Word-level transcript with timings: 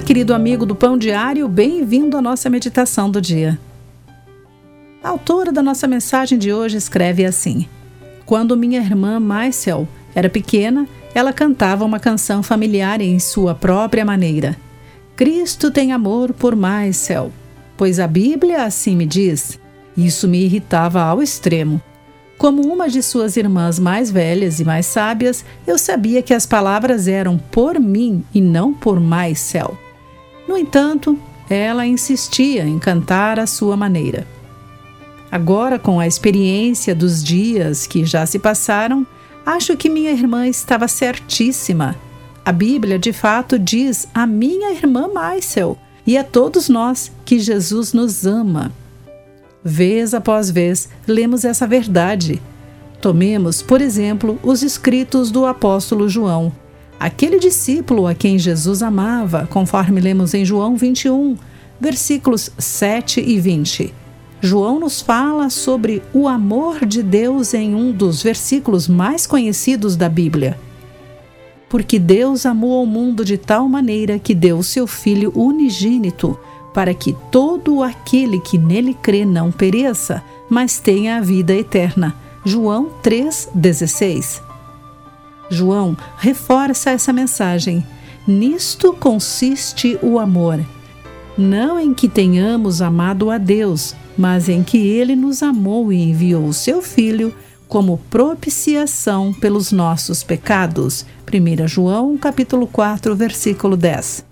querido 0.00 0.32
amigo 0.32 0.64
do 0.64 0.74
Pão 0.74 0.96
Diário, 0.96 1.46
bem-vindo 1.48 2.16
à 2.16 2.22
nossa 2.22 2.48
meditação 2.48 3.10
do 3.10 3.20
dia. 3.20 3.58
A 5.02 5.08
autora 5.08 5.52
da 5.52 5.62
nossa 5.62 5.86
mensagem 5.86 6.38
de 6.38 6.52
hoje 6.52 6.76
escreve 6.76 7.24
assim: 7.24 7.68
Quando 8.24 8.56
minha 8.56 8.80
irmã 8.80 9.20
Marcel 9.20 9.86
era 10.14 10.30
pequena, 10.30 10.88
ela 11.14 11.32
cantava 11.32 11.84
uma 11.84 12.00
canção 12.00 12.42
familiar 12.42 13.00
em 13.00 13.18
sua 13.18 13.54
própria 13.54 14.04
maneira. 14.04 14.56
Cristo 15.14 15.70
tem 15.70 15.92
amor 15.92 16.32
por 16.32 16.56
Marcel, 16.56 17.30
pois 17.76 18.00
a 18.00 18.06
Bíblia 18.06 18.64
assim 18.64 18.96
me 18.96 19.04
diz. 19.04 19.58
Isso 19.96 20.26
me 20.26 20.44
irritava 20.44 21.02
ao 21.02 21.22
extremo. 21.22 21.82
Como 22.38 22.62
uma 22.62 22.88
de 22.88 23.02
suas 23.02 23.36
irmãs 23.36 23.78
mais 23.78 24.10
velhas 24.10 24.58
e 24.58 24.64
mais 24.64 24.86
sábias, 24.86 25.44
eu 25.66 25.78
sabia 25.78 26.22
que 26.22 26.34
as 26.34 26.44
palavras 26.44 27.06
eram 27.06 27.38
por 27.38 27.78
mim 27.78 28.24
e 28.34 28.40
não 28.40 28.74
por 28.74 28.98
Maisel. 28.98 29.78
No 30.48 30.58
entanto, 30.58 31.18
ela 31.48 31.86
insistia 31.86 32.64
em 32.64 32.78
cantar 32.78 33.38
à 33.38 33.46
sua 33.46 33.76
maneira. 33.76 34.26
Agora, 35.30 35.78
com 35.78 35.98
a 35.98 36.06
experiência 36.06 36.94
dos 36.94 37.22
dias 37.22 37.86
que 37.86 38.04
já 38.04 38.26
se 38.26 38.38
passaram, 38.38 39.06
acho 39.46 39.76
que 39.76 39.88
minha 39.88 40.10
irmã 40.10 40.46
estava 40.46 40.86
certíssima. 40.88 41.96
A 42.44 42.52
Bíblia, 42.52 42.98
de 42.98 43.12
fato, 43.12 43.58
diz 43.58 44.08
a 44.12 44.26
minha 44.26 44.72
irmã 44.72 45.08
Maisel 45.08 45.78
e 46.06 46.18
a 46.18 46.24
todos 46.24 46.68
nós 46.68 47.12
que 47.24 47.38
Jesus 47.38 47.92
nos 47.92 48.26
ama. 48.26 48.72
Vez 49.64 50.12
após 50.12 50.50
vez, 50.50 50.88
lemos 51.06 51.44
essa 51.44 51.66
verdade. 51.66 52.42
Tomemos, 53.00 53.62
por 53.62 53.80
exemplo, 53.80 54.38
os 54.42 54.62
escritos 54.62 55.30
do 55.30 55.46
apóstolo 55.46 56.08
João, 56.08 56.52
aquele 56.98 57.38
discípulo 57.38 58.06
a 58.06 58.14
quem 58.14 58.38
Jesus 58.38 58.82
amava, 58.82 59.48
conforme 59.50 60.00
lemos 60.00 60.34
em 60.34 60.44
João 60.44 60.76
21, 60.76 61.36
versículos 61.80 62.50
7 62.58 63.20
e 63.20 63.38
20. 63.40 63.94
João 64.40 64.80
nos 64.80 65.00
fala 65.00 65.48
sobre 65.50 66.02
o 66.12 66.26
amor 66.26 66.84
de 66.84 67.00
Deus 67.00 67.54
em 67.54 67.76
um 67.76 67.92
dos 67.92 68.20
versículos 68.20 68.88
mais 68.88 69.24
conhecidos 69.26 69.94
da 69.94 70.08
Bíblia. 70.08 70.58
Porque 71.68 71.98
Deus 71.98 72.44
amou 72.44 72.82
o 72.82 72.86
mundo 72.86 73.24
de 73.24 73.38
tal 73.38 73.68
maneira 73.68 74.18
que 74.18 74.34
deu 74.34 74.60
seu 74.62 74.86
Filho 74.86 75.32
unigênito 75.34 76.36
para 76.72 76.94
que 76.94 77.14
todo 77.30 77.82
aquele 77.82 78.40
que 78.40 78.56
nele 78.58 78.94
crê 78.94 79.24
não 79.24 79.52
pereça, 79.52 80.22
mas 80.48 80.78
tenha 80.78 81.16
a 81.16 81.20
vida 81.20 81.54
eterna. 81.54 82.14
João 82.44 82.90
3,16. 83.02 84.40
João 85.50 85.96
reforça 86.18 86.90
essa 86.90 87.12
mensagem. 87.12 87.86
Nisto 88.26 88.92
consiste 88.92 89.98
o 90.02 90.18
amor. 90.18 90.60
Não 91.36 91.78
em 91.78 91.92
que 91.94 92.08
tenhamos 92.08 92.82
amado 92.82 93.30
a 93.30 93.38
Deus, 93.38 93.94
mas 94.16 94.48
em 94.48 94.62
que 94.62 94.78
ele 94.78 95.16
nos 95.16 95.42
amou 95.42 95.92
e 95.92 96.02
enviou 96.02 96.46
o 96.46 96.52
seu 96.52 96.82
Filho 96.82 97.34
como 97.68 97.98
propiciação 98.10 99.32
pelos 99.32 99.72
nossos 99.72 100.22
pecados. 100.22 101.06
1 101.32 101.66
João 101.66 102.18
capítulo 102.18 102.66
4, 102.66 103.16
versículo 103.16 103.76
10. 103.76 104.31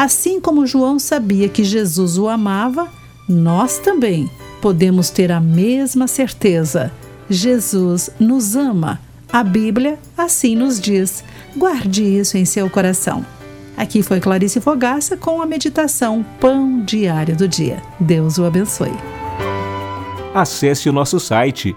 Assim 0.00 0.40
como 0.40 0.66
João 0.66 0.98
sabia 0.98 1.46
que 1.46 1.62
Jesus 1.62 2.16
o 2.16 2.26
amava, 2.26 2.88
nós 3.28 3.76
também 3.76 4.30
podemos 4.62 5.10
ter 5.10 5.30
a 5.30 5.38
mesma 5.38 6.08
certeza. 6.08 6.90
Jesus 7.28 8.08
nos 8.18 8.56
ama. 8.56 8.98
A 9.30 9.44
Bíblia 9.44 9.98
assim 10.16 10.56
nos 10.56 10.80
diz. 10.80 11.22
Guarde 11.54 12.02
isso 12.02 12.38
em 12.38 12.46
seu 12.46 12.70
coração. 12.70 13.26
Aqui 13.76 14.02
foi 14.02 14.20
Clarice 14.20 14.58
Fogaça 14.58 15.18
com 15.18 15.42
a 15.42 15.44
meditação 15.44 16.24
Pão 16.40 16.82
Diário 16.82 17.36
do 17.36 17.46
Dia. 17.46 17.82
Deus 18.00 18.38
o 18.38 18.46
abençoe. 18.46 18.94
Acesse 20.32 20.88
o 20.88 20.94
nosso 20.94 21.20
site 21.20 21.76